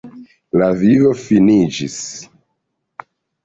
[0.61, 2.01] La vivo finiĝis.